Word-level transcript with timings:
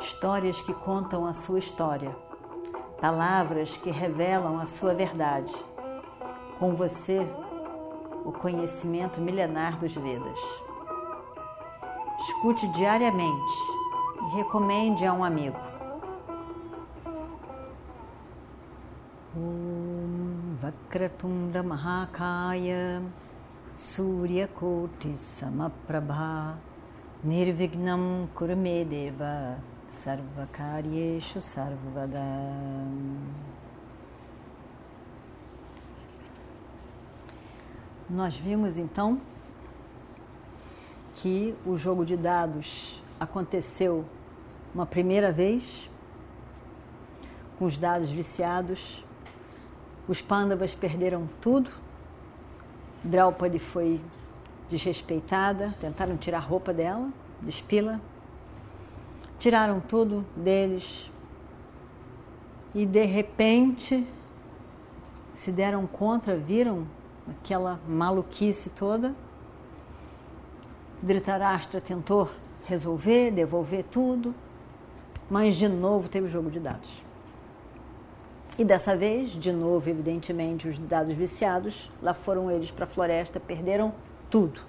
histórias 0.00 0.60
que 0.60 0.72
contam 0.72 1.26
a 1.26 1.32
sua 1.32 1.58
história, 1.58 2.14
palavras 3.00 3.76
que 3.76 3.90
revelam 3.90 4.58
a 4.58 4.66
sua 4.66 4.94
verdade. 4.94 5.54
Com 6.58 6.74
você, 6.74 7.26
o 8.24 8.32
conhecimento 8.32 9.20
milenar 9.20 9.78
dos 9.78 9.94
Vedas. 9.94 10.38
Escute 12.20 12.66
diariamente 12.72 13.54
e 14.22 14.36
recomende 14.36 15.06
a 15.06 15.12
um 15.12 15.24
amigo. 15.24 15.58
Om 19.36 20.56
Vakratunda 20.60 21.62
Mahakaya 21.62 23.02
Suryakoti 23.74 25.16
Samaprabha 25.16 26.58
Nirvignam 27.22 28.28
Kurumedeva 28.34 29.58
Sarvakaryeshu 29.90 31.40
Sarvada 31.40 32.20
Nós 38.08 38.34
vimos 38.36 38.78
então 38.78 39.20
que 41.14 41.54
o 41.66 41.76
jogo 41.76 42.06
de 42.06 42.16
dados 42.16 43.02
aconteceu 43.20 44.04
uma 44.74 44.86
primeira 44.86 45.30
vez 45.30 45.90
com 47.58 47.66
os 47.66 47.76
dados 47.76 48.10
viciados. 48.10 49.04
Os 50.08 50.22
pândavas 50.22 50.74
perderam 50.74 51.28
tudo. 51.42 51.70
Draupadi 53.04 53.58
foi 53.58 54.00
desrespeitada, 54.70 55.74
tentaram 55.78 56.16
tirar 56.16 56.38
a 56.38 56.40
roupa 56.40 56.72
dela, 56.72 57.10
despila. 57.42 58.00
Tiraram 59.38 59.80
tudo 59.80 60.24
deles. 60.36 61.10
E 62.74 62.84
de 62.84 63.04
repente 63.04 64.06
se 65.34 65.52
deram 65.52 65.86
contra, 65.86 66.36
viram 66.36 66.86
aquela 67.28 67.78
maluquice 67.88 68.70
toda. 68.70 69.14
Dhritarashtra 71.02 71.80
tentou 71.80 72.28
resolver, 72.64 73.30
devolver 73.30 73.84
tudo, 73.84 74.34
mas 75.30 75.56
de 75.56 75.68
novo 75.68 76.08
teve 76.08 76.28
jogo 76.28 76.50
de 76.50 76.58
dados. 76.58 76.90
E 78.58 78.64
dessa 78.64 78.96
vez, 78.96 79.30
de 79.30 79.52
novo, 79.52 79.88
evidentemente, 79.88 80.66
os 80.66 80.78
dados 80.80 81.14
viciados, 81.14 81.88
lá 82.02 82.12
foram 82.12 82.50
eles 82.50 82.72
para 82.72 82.84
a 82.84 82.88
floresta, 82.88 83.38
perderam 83.38 83.94
tudo. 84.28 84.60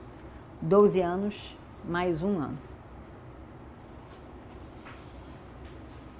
12 0.61 1.01
anos, 1.01 1.57
mais 1.83 2.21
um 2.21 2.37
ano. 2.37 2.68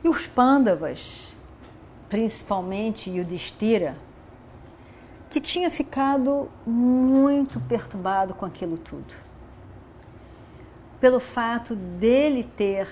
E 0.04 0.10
os 0.10 0.26
pândavas, 0.28 1.36
principalmente 2.08 3.10
Yudhishthira, 3.10 3.96
que 5.30 5.40
tinha 5.40 5.70
ficado 5.70 6.50
muito 6.66 7.60
perturbado 7.62 8.34
com 8.34 8.46
aquilo 8.46 8.78
tudo. 8.78 9.14
Pelo 11.00 11.20
fato 11.20 11.76
dele 11.76 12.50
ter 12.58 12.88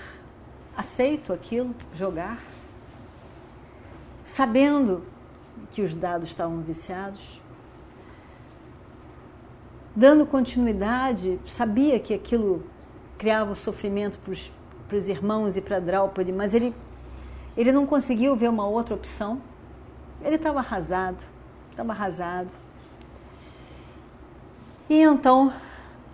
aceito 0.76 1.32
aquilo, 1.32 1.74
jogar, 1.94 2.40
sabendo 4.24 5.04
que 5.72 5.82
os 5.82 5.94
dados 5.94 6.28
estavam 6.28 6.60
viciados, 6.60 7.40
dando 9.94 10.24
continuidade, 10.24 11.40
sabia 11.48 11.98
que 11.98 12.14
aquilo 12.14 12.64
criava 13.18 13.56
sofrimento 13.56 14.18
para 14.20 14.96
os 14.96 15.08
irmãos 15.08 15.56
e 15.56 15.60
para 15.60 15.80
Draupadi, 15.80 16.30
mas 16.30 16.54
ele, 16.54 16.72
ele 17.58 17.72
não 17.72 17.84
conseguiu 17.86 18.34
ver 18.34 18.48
uma 18.48 18.66
outra 18.66 18.94
opção. 18.94 19.42
Ele 20.22 20.36
estava 20.36 20.60
arrasado 20.60 21.22
estava 21.78 21.92
arrasado. 21.92 22.48
E 24.90 25.00
então, 25.00 25.52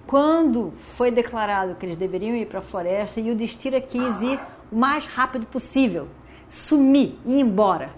quando 0.06 0.74
foi 0.94 1.10
declarado 1.10 1.74
que 1.74 1.86
eles 1.86 1.96
deveriam 1.96 2.36
ir 2.36 2.46
para 2.46 2.58
a 2.58 2.62
floresta, 2.62 3.18
e 3.18 3.30
o 3.30 3.34
Destira 3.34 3.80
quis 3.80 4.20
ir 4.20 4.38
o 4.70 4.76
mais 4.76 5.06
rápido 5.06 5.46
possível, 5.46 6.08
sumir, 6.48 7.18
ir 7.24 7.40
embora. 7.40 7.90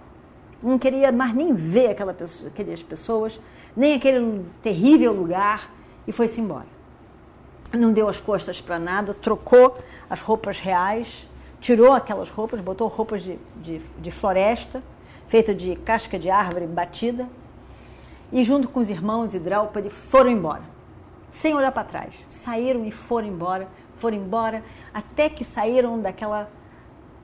Não 0.62 0.78
queria 0.78 1.10
mais 1.10 1.34
nem 1.34 1.52
ver 1.54 1.88
aquela 1.88 2.14
pessoa, 2.14 2.48
aquelas 2.48 2.82
pessoas, 2.82 3.40
nem 3.76 3.94
aquele 3.94 4.44
terrível 4.62 5.12
lugar, 5.12 5.70
e 6.06 6.12
foi-se 6.12 6.40
embora. 6.40 6.66
Não 7.72 7.92
deu 7.92 8.08
as 8.08 8.20
costas 8.20 8.60
para 8.60 8.78
nada, 8.78 9.12
trocou 9.12 9.76
as 10.08 10.20
roupas 10.20 10.60
reais, 10.60 11.26
tirou 11.66 11.92
aquelas 11.94 12.30
roupas, 12.30 12.60
botou 12.60 12.86
roupas 12.86 13.24
de, 13.24 13.36
de, 13.56 13.80
de 13.98 14.10
floresta, 14.12 14.80
feita 15.26 15.52
de 15.52 15.74
casca 15.74 16.16
de 16.16 16.30
árvore 16.30 16.64
batida, 16.64 17.28
e 18.30 18.44
junto 18.44 18.68
com 18.68 18.78
os 18.78 18.88
irmãos 18.88 19.34
e 19.34 19.40
Draupadi 19.40 19.90
foram 19.90 20.30
embora, 20.30 20.62
sem 21.32 21.56
olhar 21.56 21.72
para 21.72 21.82
trás. 21.82 22.14
Saíram 22.30 22.86
e 22.86 22.92
foram 22.92 23.26
embora, 23.26 23.66
foram 23.96 24.16
embora, 24.16 24.62
até 24.94 25.28
que 25.28 25.42
saíram 25.42 26.00
daquela, 26.00 26.48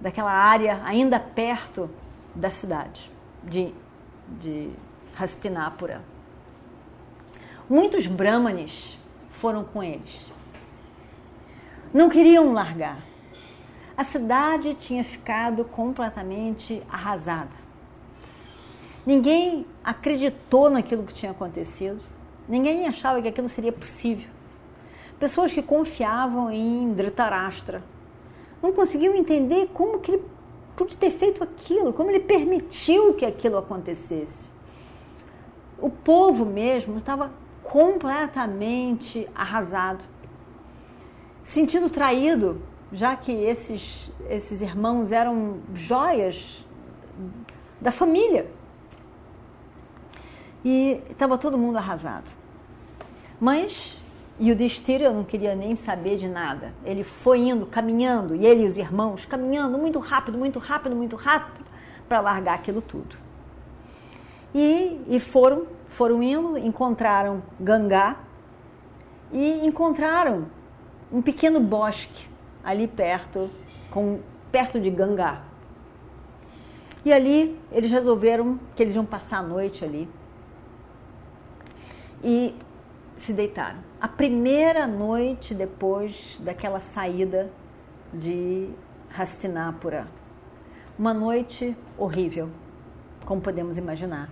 daquela 0.00 0.32
área 0.32 0.80
ainda 0.84 1.20
perto 1.20 1.88
da 2.34 2.50
cidade 2.50 3.12
de, 3.44 3.72
de 4.40 4.70
Hastinapura. 5.16 6.02
Muitos 7.70 8.08
brahmanes 8.08 8.98
foram 9.30 9.62
com 9.62 9.84
eles. 9.84 10.32
Não 11.94 12.08
queriam 12.08 12.52
largar. 12.52 13.11
A 13.96 14.04
cidade 14.04 14.74
tinha 14.74 15.04
ficado 15.04 15.64
completamente 15.64 16.82
arrasada. 16.90 17.62
Ninguém 19.04 19.66
acreditou 19.84 20.70
naquilo 20.70 21.02
que 21.02 21.12
tinha 21.12 21.32
acontecido. 21.32 22.00
Ninguém 22.48 22.86
achava 22.86 23.20
que 23.20 23.28
aquilo 23.28 23.48
seria 23.48 23.72
possível. 23.72 24.28
Pessoas 25.18 25.52
que 25.52 25.62
confiavam 25.62 26.50
em 26.50 26.92
Dhritarashtra 26.94 27.82
não 28.62 28.72
conseguiam 28.72 29.14
entender 29.14 29.70
como 29.74 29.98
que 29.98 30.12
ele 30.12 30.24
pôde 30.76 30.96
ter 30.96 31.10
feito 31.10 31.42
aquilo, 31.42 31.92
como 31.92 32.10
ele 32.10 32.20
permitiu 32.20 33.14
que 33.14 33.24
aquilo 33.24 33.58
acontecesse. 33.58 34.50
O 35.78 35.90
povo 35.90 36.44
mesmo 36.44 36.98
estava 36.98 37.30
completamente 37.62 39.28
arrasado, 39.34 40.04
sentindo 41.44 41.90
traído, 41.90 42.62
já 42.92 43.16
que 43.16 43.32
esses, 43.32 44.10
esses 44.28 44.60
irmãos 44.60 45.10
eram 45.10 45.60
joias 45.74 46.64
da 47.80 47.90
família 47.90 48.46
e 50.64 51.02
estava 51.10 51.38
todo 51.38 51.56
mundo 51.56 51.78
arrasado. 51.78 52.30
Mas 53.40 53.96
e 54.38 54.50
o 54.50 54.56
Destira 54.56 55.10
não 55.12 55.24
queria 55.24 55.54
nem 55.54 55.74
saber 55.74 56.16
de 56.16 56.28
nada. 56.28 56.72
Ele 56.84 57.04
foi 57.04 57.40
indo, 57.40 57.66
caminhando, 57.66 58.34
e 58.34 58.46
ele 58.46 58.64
e 58.64 58.68
os 58.68 58.76
irmãos 58.76 59.24
caminhando 59.24 59.78
muito 59.78 59.98
rápido, 59.98 60.36
muito 60.36 60.58
rápido, 60.58 60.94
muito 60.94 61.16
rápido, 61.16 61.64
para 62.08 62.20
largar 62.20 62.54
aquilo 62.54 62.82
tudo. 62.82 63.16
E, 64.54 65.00
e 65.08 65.20
foram, 65.20 65.66
foram 65.88 66.22
indo, 66.22 66.58
encontraram 66.58 67.42
Gangá 67.58 68.16
e 69.32 69.66
encontraram 69.66 70.46
um 71.10 71.22
pequeno 71.22 71.58
bosque 71.58 72.31
ali 72.64 72.86
perto, 72.86 73.50
com, 73.90 74.20
perto 74.50 74.80
de 74.80 74.90
Gangá. 74.90 75.42
E 77.04 77.12
ali 77.12 77.58
eles 77.70 77.90
resolveram 77.90 78.58
que 78.76 78.82
eles 78.82 78.94
iam 78.94 79.04
passar 79.04 79.38
a 79.38 79.42
noite 79.42 79.84
ali 79.84 80.08
e 82.22 82.54
se 83.16 83.32
deitaram. 83.32 83.78
A 84.00 84.08
primeira 84.08 84.86
noite 84.86 85.54
depois 85.54 86.36
daquela 86.40 86.80
saída 86.80 87.50
de 88.12 88.70
Hastinapura. 89.16 90.06
Uma 90.98 91.12
noite 91.12 91.76
horrível, 91.98 92.50
como 93.24 93.40
podemos 93.40 93.76
imaginar. 93.78 94.28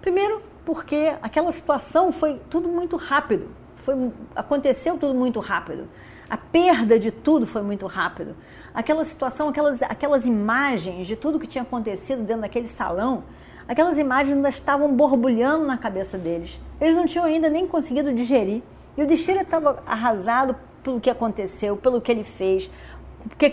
Primeiro, 0.00 0.42
porque 0.64 1.14
aquela 1.20 1.50
situação 1.52 2.12
foi 2.12 2.40
tudo 2.50 2.68
muito 2.68 2.96
rápido, 2.96 3.48
foi, 3.76 4.12
aconteceu 4.34 4.96
tudo 4.98 5.14
muito 5.14 5.40
rápido. 5.40 5.88
A 6.32 6.36
perda 6.38 6.98
de 6.98 7.10
tudo 7.10 7.46
foi 7.46 7.60
muito 7.60 7.86
rápido. 7.86 8.34
Aquela 8.72 9.04
situação, 9.04 9.50
aquelas, 9.50 9.82
aquelas 9.82 10.24
imagens 10.24 11.06
de 11.06 11.14
tudo 11.14 11.38
que 11.38 11.46
tinha 11.46 11.60
acontecido 11.60 12.22
dentro 12.22 12.40
daquele 12.40 12.68
salão, 12.68 13.24
aquelas 13.68 13.98
imagens 13.98 14.34
ainda 14.34 14.48
estavam 14.48 14.96
borbulhando 14.96 15.66
na 15.66 15.76
cabeça 15.76 16.16
deles. 16.16 16.58
Eles 16.80 16.96
não 16.96 17.04
tinham 17.04 17.26
ainda 17.26 17.50
nem 17.50 17.66
conseguido 17.66 18.14
digerir. 18.14 18.62
E 18.96 19.02
o 19.02 19.06
destino 19.06 19.42
estava 19.42 19.82
arrasado 19.86 20.56
pelo 20.82 20.98
que 20.98 21.10
aconteceu, 21.10 21.76
pelo 21.76 22.00
que 22.00 22.10
ele 22.10 22.24
fez, 22.24 22.70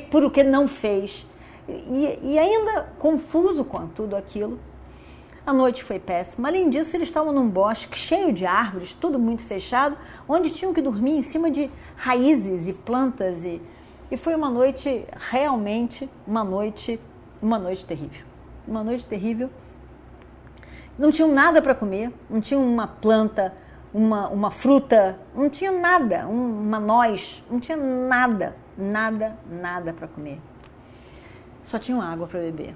por 0.10 0.24
o 0.24 0.32
que 0.32 0.42
não 0.42 0.66
fez. 0.66 1.28
E, 1.68 2.18
e 2.24 2.40
ainda 2.40 2.94
confuso 2.98 3.66
com 3.66 3.88
tudo 3.88 4.16
aquilo. 4.16 4.58
A 5.46 5.54
noite 5.54 5.84
foi 5.84 6.00
péssima. 6.00 6.48
Além 6.48 6.70
disso, 6.70 6.96
eles 6.96 7.08
estavam 7.08 7.32
num 7.34 7.48
bosque 7.48 7.98
cheio 7.98 8.32
de 8.34 8.46
árvores, 8.46 8.94
tudo 8.94 9.18
muito 9.18 9.42
fechado, 9.42 9.98
onde 10.28 10.52
tinham 10.52 10.74
que 10.74 10.82
dormir 10.82 11.18
em 11.18 11.22
cima 11.22 11.50
de 11.50 11.70
raízes 11.96 12.68
e 12.68 12.74
plantas 12.74 13.44
e, 13.44 13.62
E 14.12 14.18
foi 14.18 14.36
uma 14.36 14.50
noite, 14.50 15.06
realmente, 15.30 16.10
uma 16.26 16.44
noite, 16.44 17.00
uma 17.42 17.58
noite 17.58 17.86
terrível. 17.86 18.26
Uma 18.68 18.84
noite 18.84 19.06
terrível. 19.06 19.50
Não 20.98 21.12
tinham 21.12 21.32
nada 21.32 21.62
para 21.62 21.74
comer, 21.74 22.12
não 22.30 22.42
tinham 22.42 22.62
uma 22.62 22.86
planta, 22.88 23.54
uma, 23.94 24.28
uma 24.28 24.52
fruta, 24.52 25.18
não 25.34 25.50
tinha 25.50 25.72
nada, 25.72 26.28
um, 26.28 26.62
uma 26.62 26.80
noz, 26.80 27.42
não 27.50 27.60
tinha 27.60 27.78
nada, 27.78 28.56
nada, 28.78 29.38
nada 29.50 29.94
para 29.94 30.08
comer. 30.08 30.40
Só 31.64 31.80
tinham 31.80 32.02
água 32.02 32.28
para 32.28 32.40
beber. 32.40 32.76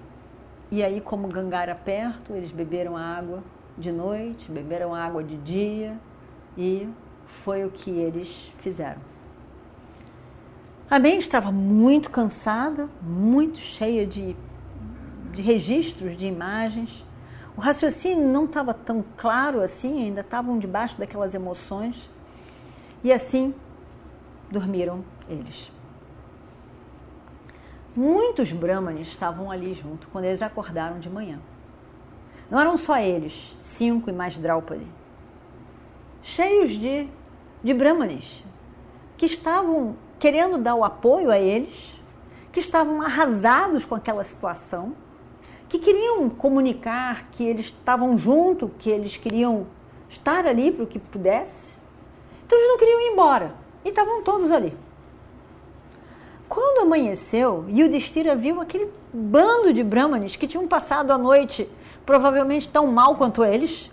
E 0.71 0.83
aí, 0.83 0.99
como 0.99 1.27
Gangar 1.27 1.63
era 1.63 1.75
perto, 1.75 2.33
eles 2.33 2.51
beberam 2.51 2.97
água 2.97 3.43
de 3.77 3.91
noite, 3.91 4.51
beberam 4.51 4.93
água 4.93 5.23
de 5.23 5.37
dia 5.37 5.97
e 6.57 6.89
foi 7.25 7.63
o 7.63 7.71
que 7.71 7.91
eles 7.91 8.51
fizeram. 8.59 9.01
A 10.89 10.99
mente 10.99 11.21
estava 11.21 11.51
muito 11.51 12.09
cansada, 12.09 12.87
muito 13.01 13.57
cheia 13.57 14.05
de, 14.05 14.35
de 15.31 15.41
registros, 15.41 16.15
de 16.17 16.25
imagens. 16.25 17.03
O 17.57 17.61
raciocínio 17.61 18.27
não 18.27 18.45
estava 18.45 18.73
tão 18.73 19.03
claro 19.17 19.61
assim, 19.61 20.03
ainda 20.03 20.21
estavam 20.21 20.59
debaixo 20.59 20.97
daquelas 20.99 21.33
emoções. 21.33 22.09
E 23.03 23.11
assim 23.11 23.53
dormiram 24.51 25.03
eles. 25.27 25.71
Muitos 27.95 28.51
brahmanes 28.51 29.07
estavam 29.07 29.51
ali 29.51 29.75
junto 29.75 30.07
quando 30.07 30.25
eles 30.25 30.41
acordaram 30.41 30.99
de 30.99 31.09
manhã. 31.09 31.39
Não 32.49 32.59
eram 32.59 32.75
só 32.75 32.97
eles, 32.97 33.55
cinco 33.61 34.09
e 34.09 34.13
mais 34.13 34.35
Draupadi. 34.37 34.87
Cheios 36.23 36.71
de, 36.71 37.07
de 37.63 37.73
brahmanes 37.73 38.43
que 39.15 39.27
estavam 39.27 39.95
querendo 40.17 40.57
dar 40.57 40.73
o 40.73 40.83
apoio 40.83 41.29
a 41.29 41.37
eles, 41.37 41.93
que 42.51 42.59
estavam 42.59 43.01
arrasados 43.01 43.85
com 43.85 43.93
aquela 43.93 44.23
situação, 44.23 44.95
que 45.69 45.77
queriam 45.77 46.29
comunicar 46.29 47.29
que 47.31 47.43
eles 47.43 47.65
estavam 47.67 48.17
junto, 48.17 48.69
que 48.79 48.89
eles 48.89 49.17
queriam 49.17 49.67
estar 50.09 50.45
ali 50.45 50.71
para 50.71 50.83
o 50.83 50.87
que 50.87 50.99
pudesse. 50.99 51.73
Então 52.45 52.57
eles 52.57 52.69
não 52.69 52.77
queriam 52.77 53.01
ir 53.01 53.11
embora 53.11 53.55
e 53.83 53.89
estavam 53.89 54.23
todos 54.23 54.51
ali. 54.51 54.75
Quando 56.47 56.85
amanheceu, 56.85 57.65
Yudhishthira 57.69 58.35
viu 58.35 58.61
aquele 58.61 58.89
bando 59.13 59.73
de 59.73 59.83
brahmanes 59.83 60.35
que 60.35 60.47
tinham 60.47 60.67
passado 60.67 61.11
a 61.11 61.17
noite 61.17 61.69
provavelmente 62.05 62.67
tão 62.67 62.87
mal 62.87 63.15
quanto 63.15 63.43
eles. 63.43 63.89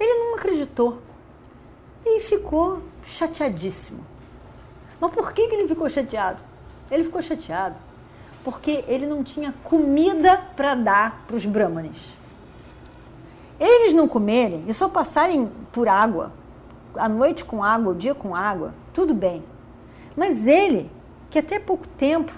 Ele 0.00 0.14
não 0.14 0.34
acreditou 0.36 0.98
e 2.04 2.20
ficou 2.20 2.82
chateadíssimo. 3.04 4.04
Mas 5.00 5.12
por 5.12 5.32
que, 5.32 5.42
ele 5.42 5.68
ficou 5.68 5.88
chateado? 5.88 6.42
Ele 6.90 7.04
ficou 7.04 7.22
chateado 7.22 7.76
porque 8.44 8.84
ele 8.88 9.06
não 9.06 9.22
tinha 9.22 9.52
comida 9.64 10.38
para 10.56 10.74
dar 10.74 11.24
para 11.26 11.36
os 11.36 11.44
brahmanes. 11.44 11.98
Eles 13.60 13.92
não 13.92 14.06
comerem 14.08 14.64
e 14.66 14.72
só 14.72 14.88
passarem 14.88 15.50
por 15.72 15.88
água, 15.88 16.32
a 16.94 17.08
noite 17.08 17.44
com 17.44 17.62
água, 17.62 17.92
o 17.92 17.94
dia 17.94 18.14
com 18.14 18.34
água, 18.34 18.72
tudo 18.94 19.12
bem. 19.12 19.42
Mas 20.16 20.46
ele, 20.46 20.90
que 21.30 21.38
até 21.38 21.58
pouco 21.58 21.86
tempo, 21.86 22.32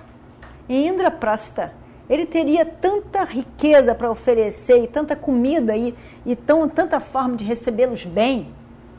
em 0.69 0.88
Indraprasta, 0.88 1.72
ele 2.08 2.26
teria 2.26 2.66
tanta 2.66 3.22
riqueza 3.22 3.94
para 3.94 4.10
oferecer 4.10 4.82
e 4.82 4.88
tanta 4.88 5.14
comida 5.14 5.76
e, 5.76 5.94
e 6.26 6.34
tão, 6.34 6.69
tanta 6.69 6.98
forma 6.98 7.37
de 7.37 7.44
recebê-los 7.44 8.04
bem, 8.04 8.52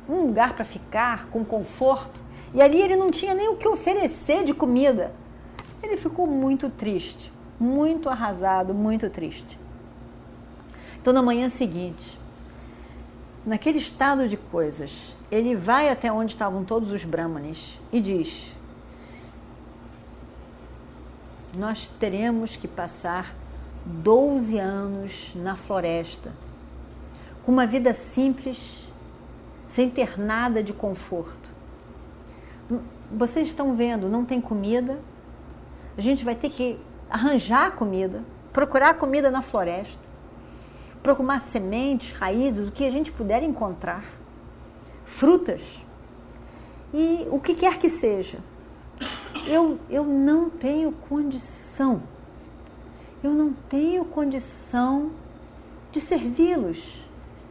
um 0.08 0.28
lugar 0.28 0.54
para 0.54 0.64
ficar 0.64 1.28
com 1.28 1.44
conforto. 1.44 2.22
E 2.54 2.62
ali 2.62 2.82
ele 2.82 2.96
não 2.96 3.12
tinha 3.12 3.34
nem 3.34 3.50
o 3.50 3.58
que 3.58 3.68
oferecer 3.68 4.44
de 4.46 4.54
comida. 4.54 5.14
Ele 5.84 5.98
ficou 5.98 6.26
muito 6.26 6.70
triste, 6.70 7.32
muito 7.60 8.08
arrasado, 8.08 8.74
muito 8.74 9.10
triste. 9.10 9.60
Então, 11.02 11.12
na 11.12 11.22
manhã 11.22 11.50
seguinte, 11.50 12.18
naquele 13.46 13.80
estado 13.80 14.30
de 14.30 14.38
coisas, 14.38 15.16
ele 15.32 15.56
vai 15.56 15.90
até 15.90 16.12
onde 16.12 16.32
estavam 16.32 16.64
todos 16.64 16.92
os 16.92 17.04
brahmanes 17.04 17.78
e 17.92 18.00
diz: 18.00 18.52
nós 21.56 21.90
teremos 22.00 22.56
que 22.56 22.68
passar 22.68 23.36
12 23.86 24.58
anos 24.58 25.32
na 25.36 25.56
floresta, 25.56 26.32
com 27.44 27.52
uma 27.52 27.66
vida 27.66 27.94
simples, 27.94 28.60
sem 29.68 29.90
ter 29.90 30.20
nada 30.20 30.64
de 30.64 30.72
conforto. 30.72 31.50
Vocês 33.12 33.48
estão 33.48 33.76
vendo, 33.76 34.08
não 34.08 34.24
tem 34.24 34.40
comida, 34.40 35.00
a 35.98 36.02
gente 36.02 36.24
vai 36.24 36.36
ter 36.36 36.50
que 36.50 36.80
arranjar 37.10 37.72
comida, 37.76 38.24
procurar 38.54 38.94
comida 38.94 39.30
na 39.30 39.42
floresta, 39.42 40.10
procurar 41.04 41.42
sementes, 41.42 42.12
raízes, 42.12 42.68
o 42.68 42.72
que 42.72 42.86
a 42.86 42.92
gente 42.92 43.12
puder 43.12 43.44
encontrar, 43.44 44.06
frutas. 45.06 45.84
E 46.94 47.26
o 47.32 47.40
que 47.40 47.56
quer 47.56 47.78
que 47.78 47.90
seja 47.90 48.40
eu, 49.48 49.80
eu 49.90 50.04
não 50.04 50.50
tenho 50.50 50.92
condição, 50.92 52.02
eu 53.24 53.32
não 53.32 53.54
tenho 53.54 54.06
condição 54.06 55.12
de 55.92 56.00
servi-los, 56.00 57.02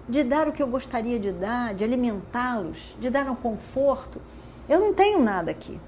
de 0.08 0.24
dar 0.24 0.48
o 0.48 0.52
que 0.52 0.62
eu 0.62 0.66
gostaria 0.66 1.18
de 1.18 1.30
dar, 1.30 1.74
de 1.74 1.84
alimentá-los, 1.84 2.78
de 2.98 3.10
dar 3.10 3.30
um 3.30 3.36
conforto. 3.36 4.20
Eu 4.68 4.80
não 4.80 4.92
tenho 4.92 5.22
nada 5.22 5.50
aqui. 5.50 5.80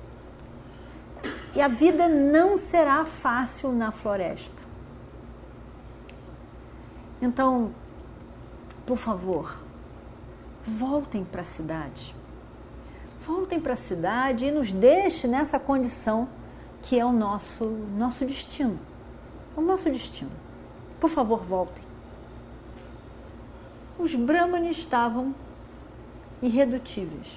E 1.54 1.60
a 1.60 1.68
vida 1.68 2.08
não 2.08 2.56
será 2.56 3.04
fácil 3.04 3.72
na 3.72 3.90
floresta. 3.90 4.62
Então, 7.20 7.72
por 8.86 8.96
favor, 8.96 9.56
voltem 10.66 11.24
para 11.24 11.42
a 11.42 11.44
cidade 11.44 12.14
voltem 13.26 13.60
para 13.60 13.74
a 13.74 13.76
cidade 13.76 14.46
e 14.46 14.50
nos 14.50 14.72
deixe 14.72 15.26
nessa 15.26 15.58
condição 15.58 16.28
que 16.82 16.98
é 16.98 17.04
o 17.04 17.12
nosso, 17.12 17.64
nosso 17.96 18.24
destino. 18.24 18.78
O 19.56 19.60
nosso 19.60 19.88
destino. 19.90 20.30
Por 21.00 21.10
favor, 21.10 21.42
voltem. 21.44 21.82
Os 23.98 24.14
Brahmanes 24.14 24.78
estavam 24.78 25.34
irredutíveis. 26.40 27.28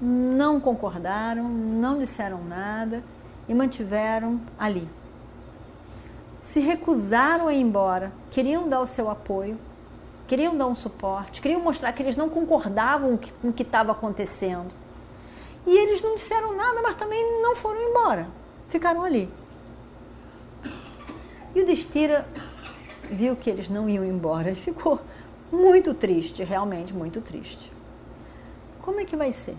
Não 0.00 0.60
concordaram, 0.60 1.48
não 1.48 1.98
disseram 1.98 2.44
nada 2.44 3.02
e 3.48 3.54
mantiveram 3.54 4.40
ali. 4.58 4.86
Se 6.42 6.60
recusaram 6.60 7.48
a 7.48 7.54
ir 7.54 7.60
embora, 7.60 8.12
queriam 8.30 8.68
dar 8.68 8.80
o 8.80 8.86
seu 8.86 9.08
apoio, 9.08 9.58
queriam 10.26 10.56
dar 10.56 10.66
um 10.66 10.74
suporte, 10.74 11.40
queriam 11.40 11.60
mostrar 11.60 11.92
que 11.92 12.02
eles 12.02 12.16
não 12.16 12.28
concordavam 12.28 13.18
com 13.40 13.48
o 13.48 13.52
que 13.52 13.62
estava 13.62 13.92
acontecendo. 13.92 14.72
E 15.66 15.76
eles 15.76 16.02
não 16.02 16.14
disseram 16.14 16.54
nada, 16.54 16.82
mas 16.82 16.96
também 16.96 17.40
não 17.40 17.56
foram 17.56 17.80
embora, 17.80 18.28
ficaram 18.68 19.02
ali. 19.02 19.30
E 21.54 21.60
o 21.60 21.66
Destira 21.66 22.26
viu 23.10 23.36
que 23.36 23.48
eles 23.48 23.68
não 23.68 23.88
iam 23.88 24.04
embora 24.04 24.50
e 24.50 24.54
ficou 24.54 25.00
muito 25.52 25.94
triste, 25.94 26.42
realmente 26.42 26.92
muito 26.92 27.20
triste. 27.20 27.72
Como 28.82 29.00
é 29.00 29.04
que 29.04 29.16
vai 29.16 29.32
ser? 29.32 29.56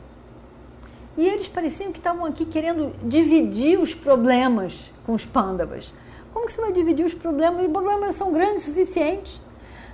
E 1.18 1.28
eles 1.28 1.48
pareciam 1.48 1.92
que 1.92 1.98
estavam 1.98 2.26
aqui 2.26 2.46
querendo 2.46 2.94
dividir 3.08 3.80
os 3.80 3.94
problemas 3.94 4.92
com 5.06 5.14
os 5.14 5.26
pândavas. 5.26 5.94
Como 6.34 6.46
que 6.46 6.54
você 6.54 6.62
vai 6.62 6.74
dividir 6.74 7.06
os 7.06 7.14
problemas? 7.14 7.66
Os 7.66 7.72
problemas 7.72 8.16
são 8.16 8.34
grandes 8.34 8.64
o 8.64 8.66
suficientes. 8.66 9.40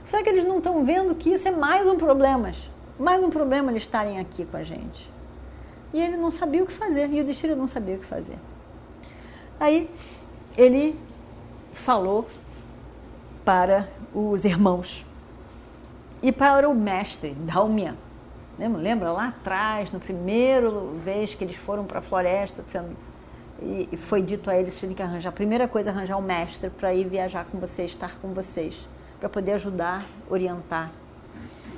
Será 0.05 0.24
que 0.24 0.29
eles 0.29 0.46
não 0.46 0.58
estão 0.58 0.84
vendo 0.84 1.15
que 1.15 1.29
isso 1.29 1.48
é 1.48 1.51
mais 1.51 1.88
um 1.88 1.98
problema? 1.98 2.51
Mais 3.00 3.24
um 3.24 3.29
problema 3.29 3.72
eles 3.72 3.84
estarem 3.84 4.20
aqui 4.20 4.46
com 4.46 4.58
a 4.58 4.63
gente. 4.63 5.10
E 5.93 6.01
ele 6.01 6.17
não 6.17 6.31
sabia 6.31 6.63
o 6.63 6.65
que 6.65 6.74
fazer, 6.74 7.10
e 7.12 7.22
o 7.22 7.24
Destino 7.24 7.55
não 7.55 7.67
sabia 7.67 7.96
o 7.96 8.00
que 8.00 8.05
fazer. 8.05 8.38
Aí 9.60 9.89
ele 10.58 10.98
falou 11.74 12.27
para 13.43 13.88
os 14.13 14.43
irmãos 14.46 15.05
e 16.22 16.31
para 16.31 16.70
o 16.70 16.75
mestre, 16.75 17.31
Dalmia. 17.31 17.96
Lembra, 18.58 18.81
lembra 18.81 19.12
lá 19.12 19.27
atrás, 19.29 19.91
no 19.91 20.00
primeiro 20.00 21.00
vez 21.03 21.34
que 21.34 21.43
eles 21.43 21.55
foram 21.55 21.86
para 21.86 22.00
a 22.00 22.01
floresta, 22.01 22.63
sendo, 22.67 22.96
e 23.62 23.98
foi 23.98 24.22
dito 24.22 24.50
a 24.50 24.58
eles 24.58 24.74
que 24.74 24.81
tinham 24.81 24.93
que 24.93 25.01
arranjar, 25.01 25.29
a 25.29 25.31
primeira 25.31 25.67
coisa, 25.67 25.89
arranjar 25.89 26.17
um 26.17 26.22
mestre 26.22 26.70
para 26.70 26.93
ir 26.93 27.08
viajar 27.08 27.46
com 27.46 27.60
vocês, 27.60 27.91
estar 27.91 28.17
com 28.20 28.34
vocês 28.34 28.75
para 29.21 29.29
poder 29.29 29.53
ajudar, 29.53 30.03
orientar. 30.27 30.91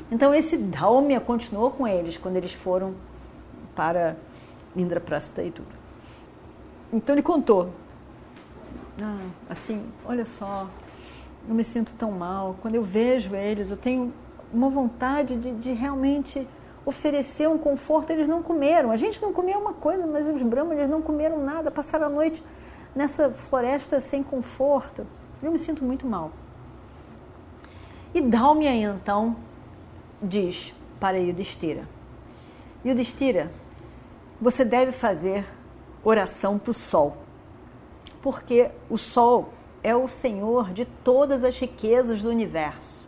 Então 0.10 0.34
esse 0.34 0.56
Dalmia 0.58 1.20
continuou 1.20 1.72
com 1.72 1.86
eles 1.86 2.16
quando 2.16 2.38
eles 2.38 2.54
foram 2.54 2.96
para 3.76 4.16
Indraprastha 4.74 5.44
e 5.44 5.52
tudo. 5.52 5.68
Então 6.92 7.14
ele 7.14 7.22
contou. 7.22 7.70
Ah, 9.02 9.28
assim, 9.50 9.84
olha 10.06 10.26
só, 10.26 10.70
eu 11.48 11.54
me 11.54 11.66
sinto 11.66 11.94
tão 11.96 12.12
mal. 12.12 12.56
Quando 12.62 12.76
eu 12.76 12.82
vejo 12.82 13.36
eles, 13.36 13.70
eu 13.70 13.78
tenho 13.78 14.14
uma 14.54 14.70
vontade 14.70 15.36
de, 15.36 15.52
de 15.52 15.74
realmente 15.74 16.48
oferecer 16.86 17.50
um 17.50 17.58
conforto, 17.58 18.12
eles 18.12 18.28
não 18.28 18.42
comeram. 18.42 18.90
A 18.90 18.98
gente 18.98 19.22
não 19.22 19.34
comeu 19.34 19.60
uma 19.60 19.74
coisa, 19.74 20.08
mas 20.08 20.26
os 20.28 20.42
brahmanes 20.44 20.90
não 20.90 21.02
comeram 21.02 21.44
nada, 21.44 21.70
passaram 21.70 22.06
a 22.06 22.10
noite 22.10 22.42
nessa 22.96 23.32
floresta 23.32 24.00
sem 24.00 24.24
conforto. 24.24 25.06
Eu 25.42 25.52
me 25.52 25.60
sinto 25.60 25.84
muito 25.84 26.08
mal. 26.08 26.32
E 28.14 28.22
Dalmia 28.22 28.74
então 28.74 29.36
diz 30.22 30.74
para 31.00 31.18
Yudhishthira: 31.18 31.88
Yudhishthira, 32.86 33.52
você 34.40 34.64
deve 34.64 34.92
fazer 34.92 35.46
oração 36.04 36.60
para 36.60 36.72
o 36.72 36.74
sol, 36.74 37.18
porque 38.22 38.70
o 38.90 38.98
sol 38.98 39.54
é 39.82 39.96
o 39.96 40.08
senhor 40.08 40.72
de 40.72 40.86
todas 40.86 41.44
as 41.44 41.58
riquezas 41.58 42.22
do 42.22 42.30
universo, 42.30 43.04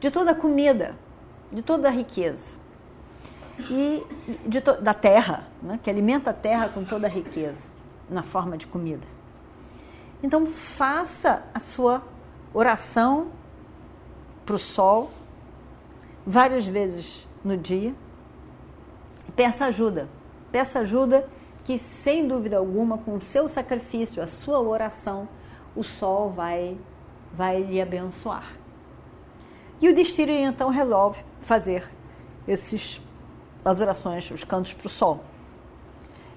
de 0.00 0.10
toda 0.10 0.30
a 0.30 0.34
comida, 0.34 0.96
de 1.52 1.62
toda 1.62 1.88
a 1.88 1.90
riqueza 1.90 2.54
e 3.68 4.06
da 4.80 4.94
terra, 4.94 5.46
né, 5.62 5.78
que 5.82 5.90
alimenta 5.90 6.30
a 6.30 6.32
terra 6.32 6.68
com 6.68 6.84
toda 6.84 7.06
a 7.06 7.10
riqueza 7.10 7.66
na 8.08 8.22
forma 8.22 8.56
de 8.56 8.66
comida. 8.66 9.06
Então 10.22 10.46
faça 10.46 11.44
a 11.52 11.60
sua 11.60 12.02
oração 12.54 13.28
para 14.50 14.56
o 14.56 14.58
sol 14.58 15.12
várias 16.26 16.66
vezes 16.66 17.24
no 17.44 17.56
dia. 17.56 17.94
Peça 19.36 19.66
ajuda. 19.66 20.08
Peça 20.50 20.80
ajuda 20.80 21.28
que, 21.62 21.78
sem 21.78 22.26
dúvida 22.26 22.56
alguma, 22.56 22.98
com 22.98 23.14
o 23.14 23.20
seu 23.20 23.46
sacrifício, 23.46 24.20
a 24.20 24.26
sua 24.26 24.58
oração, 24.58 25.28
o 25.76 25.84
sol 25.84 26.30
vai, 26.30 26.76
vai 27.32 27.62
lhe 27.62 27.80
abençoar. 27.80 28.56
E 29.80 29.88
o 29.88 29.94
destino 29.94 30.32
então 30.32 30.68
resolve 30.68 31.24
fazer 31.40 31.88
esses 32.48 33.00
as 33.64 33.78
orações, 33.78 34.28
os 34.32 34.42
cantos 34.42 34.74
para 34.74 34.86
o 34.88 34.90
sol. 34.90 35.22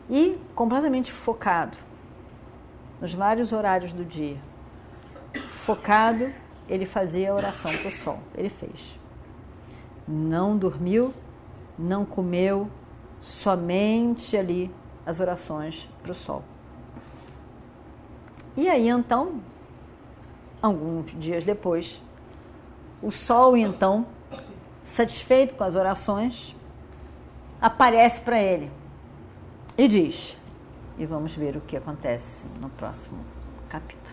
E 0.08 0.38
completamente 0.54 1.12
focado 1.12 1.76
nos 3.02 3.12
vários 3.12 3.52
horários 3.52 3.92
do 3.92 4.06
dia. 4.06 4.38
Focado, 5.50 6.32
ele 6.68 6.86
fazia 6.86 7.32
a 7.32 7.36
oração 7.36 7.76
para 7.78 7.88
o 7.88 7.92
sol. 7.92 8.20
Ele 8.36 8.50
fez. 8.50 9.00
Não 10.08 10.58
dormiu, 10.58 11.14
não 11.78 12.06
comeu, 12.06 12.70
somente 13.22 14.36
ali 14.36 14.70
as 15.06 15.20
orações 15.20 15.90
para 16.02 16.12
o 16.12 16.16
sol. 16.16 16.44
E 18.56 18.70
aí 18.70 18.88
então, 18.88 19.42
alguns 20.62 21.12
dias 21.20 21.44
depois, 21.44 22.02
o 23.02 23.12
sol 23.12 23.58
então, 23.58 24.06
satisfeito 24.84 25.56
com 25.56 25.64
as 25.64 25.76
orações, 25.76 26.56
aparece 27.60 28.22
para 28.22 28.42
ele 28.42 28.70
e 29.78 29.88
diz: 29.88 30.38
e 30.98 31.06
vamos 31.06 31.34
ver 31.34 31.58
o 31.58 31.62
que 31.62 31.76
acontece 31.76 32.46
no 32.60 32.70
próximo 32.70 33.20
capítulo. 33.70 34.13